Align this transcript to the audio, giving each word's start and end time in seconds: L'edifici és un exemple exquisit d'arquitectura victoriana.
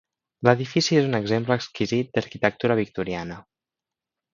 L'edifici 0.47 0.97
és 1.01 1.09
un 1.09 1.19
exemple 1.19 1.59
exquisit 1.61 2.11
d'arquitectura 2.19 2.83
victoriana. 2.85 3.43